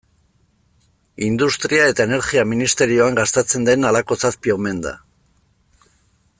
Industria 1.27 1.83
eta 1.93 2.07
Energia 2.09 2.45
ministerioan 2.55 3.21
gastatzen 3.21 3.69
den 3.71 3.89
halako 3.91 4.21
zazpi 4.25 4.57
omen 4.59 4.85
da. 4.89 4.99